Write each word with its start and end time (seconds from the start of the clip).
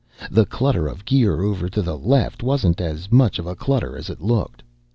The 0.31 0.47
clutter 0.47 0.87
of 0.87 1.05
gear 1.05 1.43
over 1.43 1.69
to 1.69 1.79
the 1.79 1.95
left 1.95 2.41
wasn't 2.41 2.81
as 2.81 3.11
much 3.11 3.37
of 3.37 3.45
a 3.45 3.55
clutter 3.55 3.95
as 3.95 4.09
it 4.09 4.19
looked. 4.19 4.63